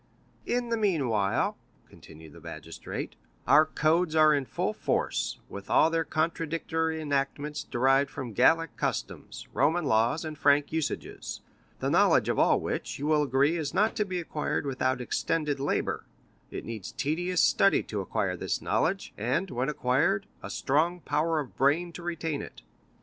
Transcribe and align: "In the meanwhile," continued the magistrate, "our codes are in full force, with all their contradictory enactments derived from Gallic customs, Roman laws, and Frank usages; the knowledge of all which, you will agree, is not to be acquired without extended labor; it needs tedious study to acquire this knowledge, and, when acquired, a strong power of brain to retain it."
"In 0.47 0.69
the 0.69 0.77
meanwhile," 0.77 1.59
continued 1.87 2.33
the 2.33 2.41
magistrate, 2.41 3.15
"our 3.45 3.67
codes 3.67 4.15
are 4.15 4.33
in 4.33 4.45
full 4.45 4.73
force, 4.73 5.37
with 5.47 5.69
all 5.69 5.91
their 5.91 6.03
contradictory 6.03 6.99
enactments 6.99 7.63
derived 7.63 8.09
from 8.09 8.33
Gallic 8.33 8.75
customs, 8.77 9.47
Roman 9.53 9.85
laws, 9.85 10.25
and 10.25 10.35
Frank 10.35 10.71
usages; 10.71 11.41
the 11.81 11.91
knowledge 11.91 12.29
of 12.29 12.39
all 12.39 12.59
which, 12.59 12.97
you 12.97 13.05
will 13.05 13.21
agree, 13.21 13.57
is 13.57 13.75
not 13.75 13.95
to 13.97 14.03
be 14.03 14.19
acquired 14.19 14.65
without 14.65 15.01
extended 15.01 15.59
labor; 15.59 16.07
it 16.49 16.65
needs 16.65 16.91
tedious 16.91 17.43
study 17.43 17.83
to 17.83 18.01
acquire 18.01 18.35
this 18.35 18.59
knowledge, 18.59 19.13
and, 19.19 19.51
when 19.51 19.69
acquired, 19.69 20.25
a 20.41 20.49
strong 20.49 20.99
power 21.01 21.39
of 21.39 21.55
brain 21.55 21.91
to 21.93 22.01
retain 22.01 22.41
it." 22.41 22.63